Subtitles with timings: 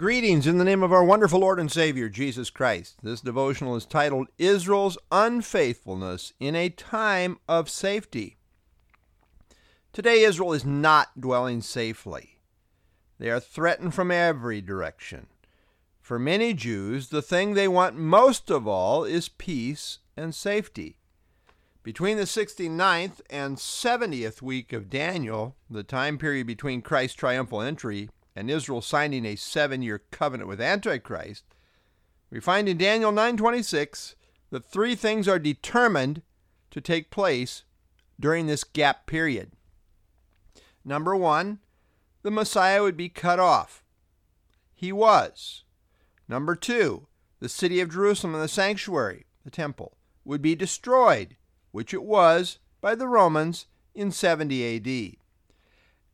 [0.00, 2.96] Greetings in the name of our wonderful Lord and Savior, Jesus Christ.
[3.02, 8.38] This devotional is titled Israel's Unfaithfulness in a Time of Safety.
[9.92, 12.38] Today, Israel is not dwelling safely.
[13.18, 15.26] They are threatened from every direction.
[16.00, 20.96] For many Jews, the thing they want most of all is peace and safety.
[21.82, 28.08] Between the 69th and 70th week of Daniel, the time period between Christ's triumphal entry
[28.34, 31.44] and Israel signing a seven-year covenant with Antichrist,
[32.30, 34.14] we find in Daniel 9:26
[34.50, 36.22] that three things are determined
[36.70, 37.64] to take place
[38.18, 39.52] during this gap period.
[40.84, 41.58] Number one,
[42.22, 43.84] the Messiah would be cut off.
[44.74, 45.64] He was.
[46.28, 47.06] Number two,
[47.40, 51.36] the city of Jerusalem and the sanctuary, the temple, would be destroyed,
[51.72, 55.16] which it was by the Romans in 70 AD.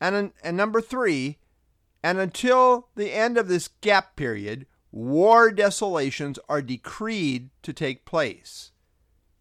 [0.00, 1.38] And, and number three,
[2.04, 8.72] and until the end of this gap period, war desolations are decreed to take place.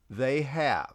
[0.09, 0.93] They have.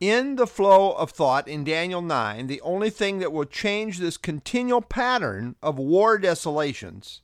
[0.00, 4.16] In the flow of thought in Daniel 9, the only thing that will change this
[4.16, 7.20] continual pattern of war desolations,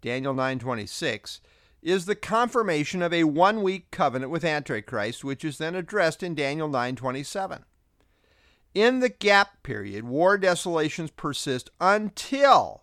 [0.00, 1.40] Daniel 9:26,
[1.82, 6.68] is the confirmation of a one-week covenant with Antichrist, which is then addressed in Daniel
[6.68, 7.64] 9:27.
[8.76, 12.82] In the gap period, war desolations persist until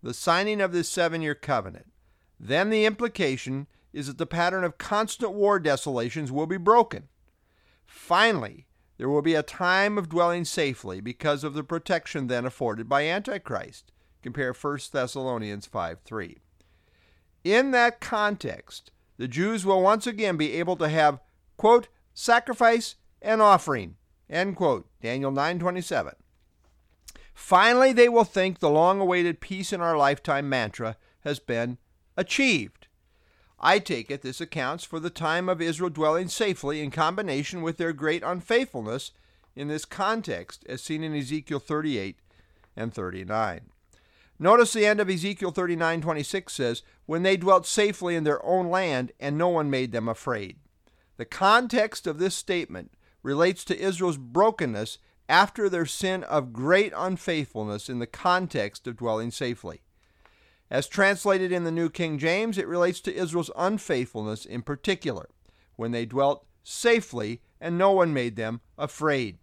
[0.00, 1.90] the signing of this seven year covenant.
[2.38, 7.08] Then the implication is that the pattern of constant war desolations will be broken.
[7.84, 12.88] Finally, there will be a time of dwelling safely because of the protection then afforded
[12.88, 13.90] by Antichrist.
[14.22, 16.38] Compare 1 Thessalonians 5 3.
[17.42, 21.18] In that context, the Jews will once again be able to have,
[21.56, 23.96] quote, sacrifice and offering,
[24.28, 24.88] End quote.
[25.02, 26.14] Daniel 9:27.
[27.34, 31.78] Finally, they will think the long-awaited peace in our lifetime mantra has been
[32.16, 32.86] achieved.
[33.58, 37.76] I take it this accounts for the time of Israel dwelling safely in combination with
[37.76, 39.12] their great unfaithfulness
[39.56, 42.18] in this context, as seen in Ezekiel 38
[42.76, 43.70] and 39.
[44.38, 49.12] Notice the end of Ezekiel 39:26 says, "When they dwelt safely in their own land,
[49.20, 50.58] and no one made them afraid."
[51.16, 52.92] The context of this statement
[53.24, 54.98] relates to Israel's brokenness
[55.28, 59.80] after their sin of great unfaithfulness in the context of dwelling safely.
[60.70, 65.28] As translated in the New King James, it relates to Israel's unfaithfulness in particular,
[65.76, 69.38] when they dwelt safely and no one made them afraid.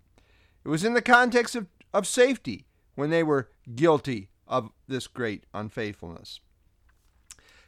[0.64, 2.66] It was in the context of, of safety
[2.96, 6.40] when they were guilty of this great unfaithfulness.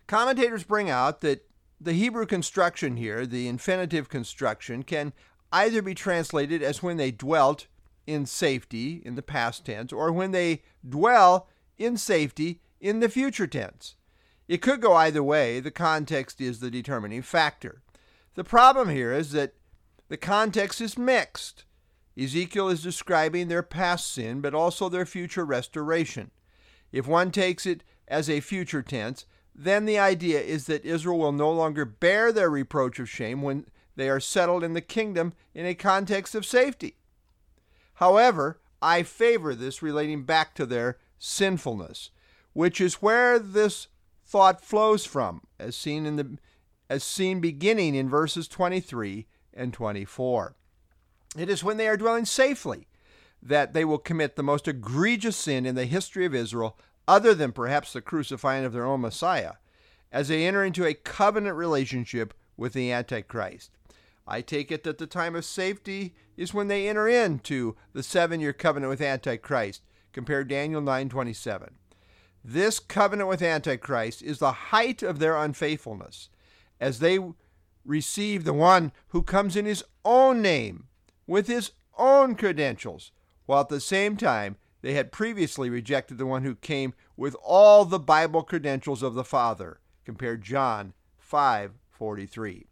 [0.05, 1.47] Commentators bring out that
[1.79, 5.13] the Hebrew construction here, the infinitive construction, can
[5.53, 7.67] either be translated as when they dwelt
[8.05, 11.47] in safety in the past tense or when they dwell
[11.77, 13.95] in safety in the future tense.
[14.47, 15.59] It could go either way.
[15.59, 17.81] The context is the determining factor.
[18.35, 19.53] The problem here is that
[20.09, 21.65] the context is mixed.
[22.19, 26.31] Ezekiel is describing their past sin, but also their future restoration.
[26.91, 29.25] If one takes it as a future tense,
[29.55, 33.65] then the idea is that Israel will no longer bear their reproach of shame when
[33.95, 36.95] they are settled in the kingdom in a context of safety.
[37.95, 42.09] However, I favor this relating back to their sinfulness,
[42.53, 43.87] which is where this
[44.25, 46.37] thought flows from, as seen in the
[46.89, 50.55] as seen beginning in verses 23 and 24.
[51.37, 52.87] It is when they are dwelling safely
[53.41, 56.77] that they will commit the most egregious sin in the history of Israel,
[57.07, 59.53] other than perhaps the crucifying of their own Messiah,
[60.11, 63.71] as they enter into a covenant relationship with the Antichrist.
[64.25, 68.53] I take it that the time of safety is when they enter into the seven-year
[68.53, 69.81] covenant with Antichrist.
[70.11, 71.75] Compare Daniel 9:27.
[72.43, 76.29] This covenant with Antichrist is the height of their unfaithfulness,
[76.79, 77.19] as they
[77.85, 80.87] receive the one who comes in his own name,
[81.27, 83.11] with his own credentials,
[83.45, 87.85] while at the same time they had previously rejected the one who came with all
[87.85, 89.79] the Bible credentials of the Father.
[90.05, 92.67] Compare John 5:43.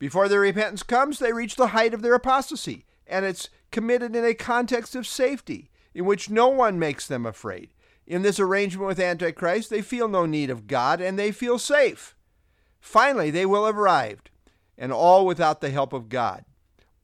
[0.00, 4.24] Before their repentance comes, they reach the height of their apostasy, and it's committed in
[4.24, 7.70] a context of safety, in which no one makes them afraid.
[8.06, 12.16] In this arrangement with Antichrist, they feel no need of God and they feel safe.
[12.80, 14.30] Finally, they will have arrived,
[14.78, 16.46] and all without the help of God.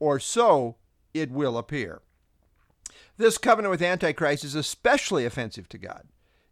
[0.00, 0.76] Or so
[1.12, 2.00] it will appear.
[3.18, 6.04] This covenant with Antichrist is especially offensive to God.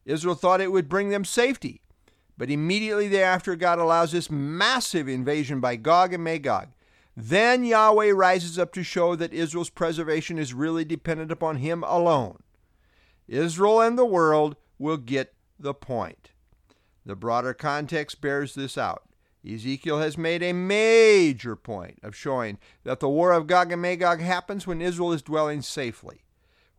[0.05, 1.81] Israel thought it would bring them safety,
[2.37, 6.69] but immediately thereafter, God allows this massive invasion by Gog and Magog.
[7.17, 12.43] Then Yahweh rises up to show that Israel's preservation is really dependent upon Him alone.
[13.29, 16.33] Israel and the world will get the point.
[17.07, 19.05] The broader context bears this out.
[19.47, 24.21] Ezekiel has made a major point of showing that the war of Gog and Magog
[24.21, 26.23] happens when Israel is dwelling safely.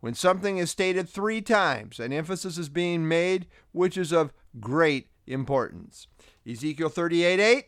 [0.00, 5.08] When something is stated three times, an emphasis is being made which is of great
[5.26, 6.06] importance.
[6.46, 7.64] Ezekiel 38 8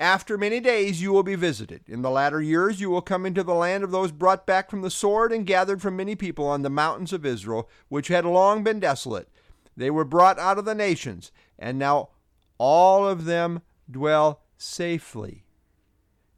[0.00, 1.82] after many days you will be visited.
[1.88, 4.82] In the latter years you will come into the land of those brought back from
[4.82, 8.62] the sword and gathered from many people on the mountains of Israel, which had long
[8.62, 9.28] been desolate.
[9.76, 12.10] They were brought out of the nations, and now
[12.58, 15.44] all of them dwell safely.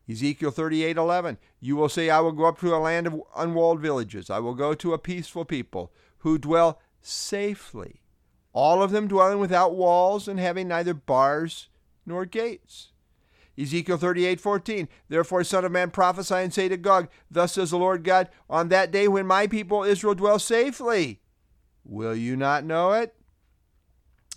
[0.09, 4.29] Ezekiel 38:11 You will say I will go up to a land of unwalled villages
[4.31, 8.03] I will go to a peaceful people who dwell safely
[8.53, 11.69] all of them dwelling without walls and having neither bars
[12.05, 12.93] nor gates.
[13.59, 18.05] Ezekiel 38:14 Therefore son of man prophesy and say to Gog thus says the Lord
[18.05, 21.21] God on that day when my people Israel dwell safely.
[21.85, 23.15] Will you not know it?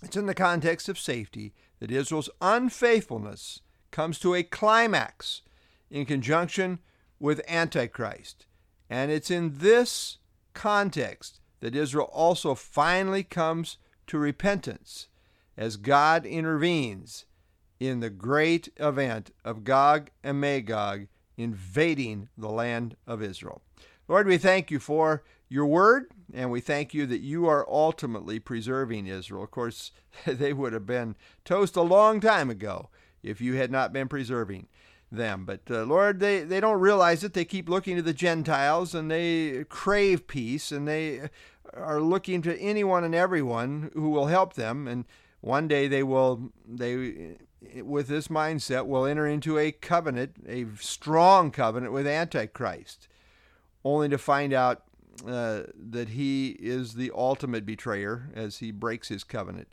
[0.02, 3.60] It's in the context of safety that Israel's unfaithfulness
[3.90, 5.42] comes to a climax
[5.90, 6.80] in conjunction
[7.18, 8.46] with Antichrist.
[8.90, 10.18] And it's in this
[10.52, 15.08] context that Israel also finally comes to repentance
[15.56, 17.24] as God intervenes
[17.80, 21.06] in the great event of Gog and Magog
[21.36, 23.62] invading the land of Israel.
[24.08, 28.38] Lord, we thank you for your word, and we thank you that you are ultimately
[28.38, 29.44] preserving Israel.
[29.44, 29.92] Of course,
[30.26, 32.90] they would have been toast a long time ago
[33.22, 34.68] if you had not been preserving
[35.10, 35.44] them.
[35.44, 37.34] But uh, Lord, they, they don't realize it.
[37.34, 41.30] They keep looking to the Gentiles and they crave peace and they
[41.72, 44.86] are looking to anyone and everyone who will help them.
[44.86, 45.04] And
[45.40, 47.36] one day they will, they
[47.82, 53.08] with this mindset, will enter into a covenant, a strong covenant with Antichrist,
[53.84, 54.82] only to find out
[55.26, 59.68] uh, that he is the ultimate betrayer as he breaks his covenant.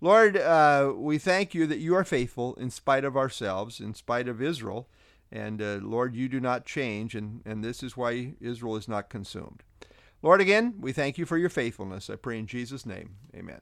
[0.00, 4.28] Lord, uh, we thank you that you are faithful in spite of ourselves, in spite
[4.28, 4.88] of Israel.
[5.32, 9.08] And uh, Lord, you do not change, and, and this is why Israel is not
[9.08, 9.64] consumed.
[10.24, 12.08] Lord, again, we thank you for your faithfulness.
[12.08, 13.16] I pray in Jesus' name.
[13.36, 13.60] Amen.